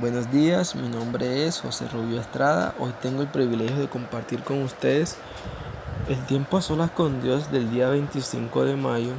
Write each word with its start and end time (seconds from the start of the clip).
buenos 0.00 0.30
días, 0.30 0.76
mi 0.76 0.88
nombre 0.88 1.46
es 1.46 1.60
José 1.60 1.88
Rubio 1.88 2.20
Estrada. 2.20 2.74
Hoy 2.78 2.92
tengo 3.02 3.22
el 3.22 3.28
privilegio 3.28 3.78
de 3.78 3.88
compartir 3.88 4.42
con 4.44 4.62
ustedes 4.62 5.16
el 6.08 6.24
tiempo 6.26 6.56
a 6.56 6.62
solas 6.62 6.90
con 6.92 7.20
Dios 7.20 7.50
del 7.50 7.70
día 7.70 7.88
25 7.88 8.64
de 8.64 8.76
mayo, 8.76 9.12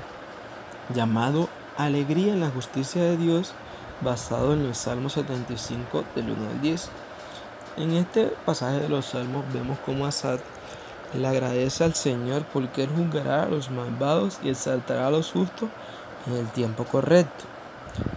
llamado 0.93 1.49
Alegría 1.77 2.31
en 2.31 2.39
la 2.39 2.49
justicia 2.49 3.03
de 3.03 3.17
Dios, 3.17 3.53
basado 4.01 4.53
en 4.53 4.61
el 4.61 4.75
Salmo 4.75 5.09
75 5.09 6.05
del 6.15 6.31
1 6.31 6.49
al 6.49 6.61
10. 6.61 6.89
En 7.77 7.91
este 7.93 8.27
pasaje 8.45 8.79
de 8.79 8.89
los 8.89 9.07
Salmos 9.07 9.43
vemos 9.53 9.77
cómo 9.85 10.05
Asad 10.05 10.39
le 11.13 11.27
agradece 11.27 11.83
al 11.83 11.95
Señor 11.95 12.45
porque 12.53 12.83
Él 12.83 12.89
juzgará 12.95 13.43
a 13.43 13.49
los 13.49 13.69
malvados 13.69 14.39
y 14.43 14.49
exaltará 14.49 15.07
a 15.07 15.11
los 15.11 15.31
justos 15.31 15.69
en 16.25 16.37
el 16.37 16.47
tiempo 16.47 16.85
correcto. 16.85 17.58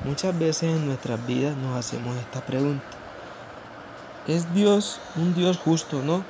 Muchas 0.05 0.39
veces 0.39 0.65
en 0.75 0.87
nuestras 0.87 1.25
vidas 1.27 1.57
nos 1.57 1.77
hacemos 1.77 2.17
esta 2.17 2.41
pregunta. 2.41 2.85
¿Es 4.27 4.53
Dios 4.55 5.01
un 5.17 5.35
Dios 5.35 5.59
justo, 5.59 6.03
no? 6.03 6.25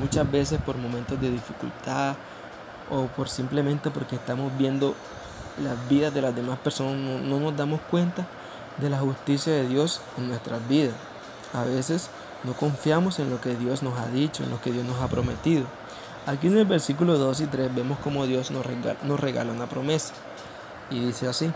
Muchas 0.00 0.30
veces 0.30 0.60
por 0.60 0.76
momentos 0.76 1.20
de 1.20 1.30
dificultad 1.30 2.16
o 2.90 3.06
por 3.06 3.28
simplemente 3.28 3.90
porque 3.90 4.16
estamos 4.16 4.56
viendo 4.56 4.94
las 5.62 5.88
vidas 5.88 6.14
de 6.14 6.22
las 6.22 6.34
demás 6.34 6.58
personas, 6.58 6.94
no, 6.94 7.18
no 7.18 7.40
nos 7.40 7.56
damos 7.56 7.80
cuenta 7.90 8.26
de 8.78 8.90
la 8.90 8.98
justicia 8.98 9.52
de 9.52 9.68
Dios 9.68 10.00
en 10.16 10.28
nuestras 10.28 10.66
vidas. 10.68 10.94
A 11.52 11.64
veces 11.64 12.08
no 12.44 12.54
confiamos 12.54 13.18
en 13.18 13.30
lo 13.30 13.40
que 13.40 13.54
Dios 13.54 13.82
nos 13.82 13.98
ha 13.98 14.06
dicho, 14.06 14.42
en 14.42 14.50
lo 14.50 14.60
que 14.60 14.72
Dios 14.72 14.84
nos 14.84 15.00
ha 15.00 15.08
prometido. 15.08 15.66
Aquí 16.26 16.46
en 16.46 16.56
el 16.56 16.64
versículo 16.64 17.18
2 17.18 17.40
y 17.40 17.46
3 17.46 17.74
vemos 17.74 17.98
como 17.98 18.26
Dios 18.26 18.50
nos 18.50 18.64
nos 19.02 19.20
regala 19.20 19.52
una 19.52 19.66
promesa. 19.66 20.14
Y 20.90 21.00
dice 21.00 21.28
así, 21.28 21.52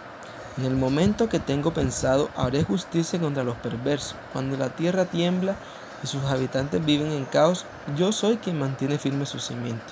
en 0.56 0.64
el 0.64 0.74
momento 0.74 1.28
que 1.28 1.38
tengo 1.38 1.74
pensado, 1.74 2.30
haré 2.34 2.64
justicia 2.64 3.18
contra 3.18 3.44
los 3.44 3.56
perversos. 3.56 4.16
Cuando 4.32 4.56
la 4.56 4.70
tierra 4.70 5.04
tiembla 5.04 5.54
y 6.02 6.06
sus 6.06 6.24
habitantes 6.24 6.84
viven 6.84 7.12
en 7.12 7.26
caos, 7.26 7.66
yo 7.96 8.10
soy 8.10 8.38
quien 8.38 8.58
mantiene 8.58 8.98
firme 8.98 9.26
su 9.26 9.38
cimiento. 9.38 9.84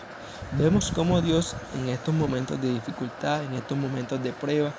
Vemos 0.59 0.91
cómo 0.95 1.21
Dios 1.21 1.55
en 1.79 1.91
estos 1.91 2.15
momentos 2.15 2.61
de 2.63 2.71
dificultad, 2.71 3.45
en 3.45 3.55
estos 3.55 3.77
momentos 3.77 4.23
de 4.23 4.33
prueba, 4.33 4.73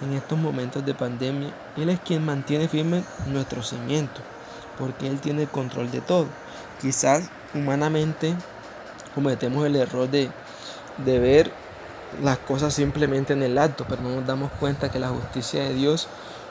en 0.00 0.14
estos 0.14 0.38
momentos 0.38 0.84
de 0.86 0.94
pandemia, 0.94 1.50
Él 1.76 1.90
es 1.90 2.00
quien 2.00 2.24
mantiene 2.24 2.68
firme 2.68 3.02
nuestro 3.26 3.62
cimiento, 3.62 4.20
porque 4.78 5.06
Él 5.06 5.20
tiene 5.20 5.42
el 5.42 5.48
control 5.48 5.90
de 5.90 6.00
todo. 6.00 6.26
Quizás 6.80 7.28
humanamente 7.54 8.34
cometemos 9.14 9.66
el 9.66 9.76
error 9.76 10.08
de, 10.08 10.30
de 11.04 11.18
ver 11.18 11.65
las 12.22 12.38
cosas 12.38 12.74
simplemente 12.74 13.32
en 13.32 13.42
el 13.42 13.58
acto, 13.58 13.84
pero 13.88 14.02
no 14.02 14.16
nos 14.16 14.26
damos 14.26 14.50
cuenta 14.58 14.90
que 14.90 14.98
la 14.98 15.08
justicia 15.08 15.64
de 15.64 15.74
Dios 15.74 16.08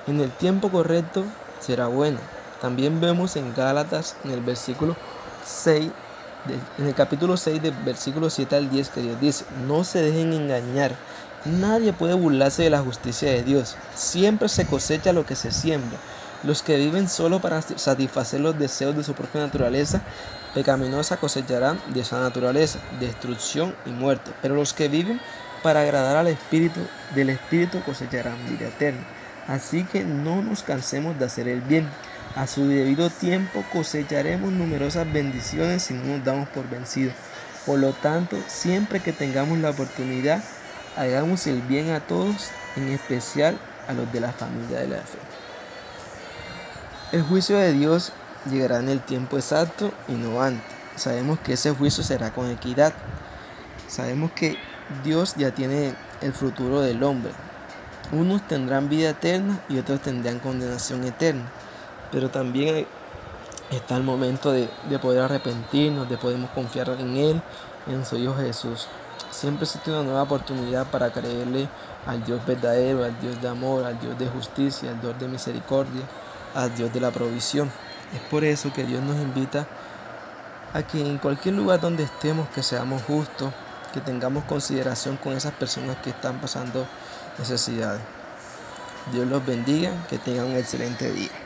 en 0.07 0.19
el 0.19 0.31
tiempo 0.31 0.69
correcto 0.69 1.23
será 1.59 1.87
buena. 1.87 2.19
También 2.61 2.99
vemos 3.01 3.35
en 3.35 3.53
Gálatas, 3.53 4.15
en 4.23 4.31
el 4.31 4.41
versículo 4.41 4.95
6, 5.45 5.91
en 6.77 6.87
el 6.87 6.93
capítulo 6.93 7.37
6 7.37 7.61
del 7.61 7.73
versículo 7.83 8.29
7 8.29 8.55
al 8.55 8.69
10, 8.69 8.89
que 8.89 9.01
Dios 9.01 9.19
dice, 9.19 9.45
no 9.67 9.83
se 9.83 10.01
dejen 10.01 10.33
engañar, 10.33 10.95
nadie 11.45 11.93
puede 11.93 12.13
burlarse 12.13 12.63
de 12.63 12.69
la 12.69 12.81
justicia 12.81 13.31
de 13.31 13.43
Dios, 13.43 13.75
siempre 13.93 14.49
se 14.49 14.65
cosecha 14.65 15.13
lo 15.13 15.25
que 15.25 15.35
se 15.35 15.51
siembra. 15.51 15.97
Los 16.43 16.61
que 16.61 16.77
viven 16.77 17.09
solo 17.09 17.39
para 17.39 17.63
satisfacer 17.63 18.39
los 18.39 18.59
deseos 18.59 18.95
de 18.95 19.03
su 19.03 19.13
propia 19.13 19.41
naturaleza 19.41 20.01
pecaminosa 20.53 21.17
cosecharán 21.17 21.79
de 21.87 22.01
esa 22.01 22.19
naturaleza 22.19 22.77
destrucción 22.99 23.75
y 23.85 23.89
muerte. 23.89 24.31
Pero 24.43 24.53
los 24.53 24.73
que 24.73 24.87
viven 24.87 25.19
para 25.65 25.81
agradar 25.81 26.15
al 26.15 26.27
Espíritu, 26.27 26.79
del 27.15 27.31
Espíritu 27.31 27.81
cosecharán 27.81 28.37
vida 28.47 28.67
eterna. 28.67 29.01
Así 29.47 29.83
que 29.83 30.03
no 30.03 30.43
nos 30.43 30.61
cansemos 30.61 31.17
de 31.17 31.25
hacer 31.25 31.47
el 31.47 31.61
bien. 31.61 31.89
A 32.35 32.45
su 32.45 32.67
debido 32.67 33.09
tiempo 33.09 33.65
cosecharemos 33.73 34.51
numerosas 34.51 35.11
bendiciones 35.11 35.81
si 35.81 35.95
no 35.95 36.17
nos 36.17 36.23
damos 36.23 36.49
por 36.49 36.69
vencidos. 36.69 37.15
Por 37.65 37.79
lo 37.79 37.93
tanto, 37.93 38.37
siempre 38.45 38.99
que 38.99 39.11
tengamos 39.11 39.57
la 39.57 39.71
oportunidad, 39.71 40.43
hagamos 40.95 41.47
el 41.47 41.63
bien 41.63 41.89
a 41.89 41.99
todos, 41.99 42.51
en 42.75 42.89
especial 42.89 43.57
a 43.87 43.93
los 43.93 44.13
de 44.13 44.19
la 44.19 44.33
familia 44.33 44.81
de 44.81 44.89
la 44.89 44.97
fe. 44.97 45.17
El 47.11 47.23
juicio 47.23 47.57
de 47.57 47.71
Dios 47.71 48.11
llegará 48.51 48.77
en 48.77 48.89
el 48.89 48.99
tiempo 48.99 49.35
exacto 49.37 49.91
y 50.07 50.11
no 50.11 50.43
antes. 50.43 50.61
Sabemos 50.95 51.39
que 51.39 51.53
ese 51.53 51.71
juicio 51.71 52.03
será 52.03 52.29
con 52.35 52.51
equidad. 52.51 52.93
Sabemos 53.87 54.31
que 54.33 54.59
Dios 55.03 55.35
ya 55.35 55.51
tiene 55.51 55.95
el 56.21 56.33
futuro 56.33 56.81
del 56.81 57.03
hombre. 57.03 57.31
Unos 58.11 58.47
tendrán 58.47 58.87
vida 58.87 59.09
eterna 59.09 59.59
y 59.67 59.79
otros 59.79 59.99
tendrán 60.01 60.39
condenación 60.39 61.03
eterna. 61.03 61.49
Pero 62.11 62.29
también 62.29 62.85
está 63.71 63.97
el 63.97 64.03
momento 64.03 64.51
de, 64.51 64.69
poder 65.01 65.23
arrepentirnos, 65.23 66.07
de 66.07 66.17
poder 66.17 66.39
confiar 66.53 66.89
en 66.99 67.17
Él, 67.17 67.41
en 67.87 68.05
su 68.05 68.17
Hijo 68.17 68.35
Jesús. 68.35 68.87
Siempre 69.31 69.63
existe 69.63 69.89
una 69.89 70.03
nueva 70.03 70.23
oportunidad 70.23 70.85
para 70.87 71.11
creerle 71.11 71.67
al 72.05 72.23
Dios 72.23 72.45
verdadero, 72.45 73.03
al 73.03 73.19
Dios 73.19 73.41
de 73.41 73.47
amor, 73.47 73.83
al 73.85 73.99
Dios 73.99 74.17
de 74.19 74.27
justicia, 74.27 74.91
al 74.91 75.01
Dios 75.01 75.19
de 75.19 75.27
misericordia, 75.27 76.03
al 76.53 76.73
Dios 76.75 76.93
de 76.93 76.99
la 77.01 77.11
provisión. 77.11 77.71
Es 78.13 78.21
por 78.29 78.43
eso 78.43 78.71
que 78.71 78.83
Dios 78.83 79.03
nos 79.03 79.17
invita 79.17 79.67
a 80.73 80.83
que 80.83 81.01
en 81.01 81.17
cualquier 81.17 81.55
lugar 81.55 81.81
donde 81.81 82.03
estemos, 82.03 82.47
que 82.49 82.61
seamos 82.61 83.01
justos, 83.03 83.51
que 83.95 84.01
tengamos 84.01 84.43
consideración 84.43 85.15
con 85.15 85.31
esas 85.33 85.53
personas 85.53 85.95
que 86.03 86.09
están 86.09 86.41
pasando 86.41 86.85
necesidades. 87.39 88.01
Dios 89.13 89.25
los 89.25 89.45
bendiga, 89.45 89.91
que 90.09 90.17
tengan 90.17 90.47
un 90.47 90.57
excelente 90.57 91.09
día. 91.11 91.44